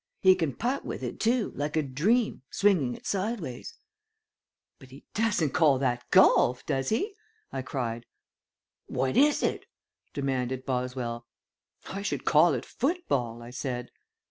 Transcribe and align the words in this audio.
He 0.19 0.33
can 0.33 0.55
put 0.55 0.83
with 0.83 1.03
it 1.03 1.19
too, 1.19 1.51
like 1.55 1.77
a 1.77 1.83
dream, 1.83 2.41
swinging 2.49 2.95
it 2.95 3.05
sideways." 3.05 3.75
"But 4.79 4.89
he 4.89 5.03
doesn't 5.13 5.51
call 5.51 5.77
that 5.77 6.09
golf, 6.09 6.65
does 6.65 6.89
he?" 6.89 7.13
I 7.51 7.61
cried. 7.61 8.07
"What 8.87 9.15
is 9.15 9.43
it?" 9.43 9.67
demanded 10.11 10.65
Boswell. 10.65 11.27
"I 11.87 12.01
should 12.01 12.25
call 12.25 12.55
it 12.55 12.65
football," 12.65 13.43
I 13.43 13.51
said. 13.51 13.91